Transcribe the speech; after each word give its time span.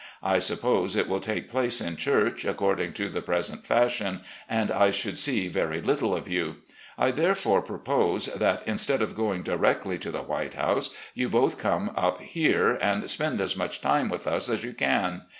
I 0.23 0.39
suppose 0.39 0.95
it 0.95 1.07
will 1.07 1.19
take 1.19 1.47
place 1.47 1.79
in 1.79 1.95
church, 1.95 2.43
according 2.43 2.93
to 2.93 3.07
the 3.07 3.21
pres 3.21 3.51
ent 3.51 3.63
fashion, 3.63 4.21
and 4.49 4.71
I 4.71 4.89
should 4.89 5.19
see 5.19 5.47
very 5.47 5.79
little 5.79 6.15
of 6.15 6.27
you. 6.27 6.55
I 6.97 7.11
there 7.11 7.11
AN 7.11 7.11
ADVISER 7.11 7.17
OF 7.17 7.17
YOUNG 7.17 7.33
MEN 7.35 7.75
285 7.85 7.85
fore 7.85 7.99
propose 7.99 8.25
that, 8.39 8.67
instead 8.67 9.01
of 9.03 9.15
going 9.15 9.43
directly 9.43 9.99
to 9.99 10.09
the 10.09 10.23
White 10.23 10.55
House, 10.55 10.95
you 11.13 11.29
both 11.29 11.59
come 11.59 11.91
up 11.95 12.19
here, 12.19 12.79
and 12.81 13.07
spend 13.11 13.39
as 13.39 13.55
much 13.55 13.81
time 13.81 14.09
with 14.09 14.25
us 14.25 14.49
as 14.49 14.63
you 14.63 14.73
can. 14.73 15.21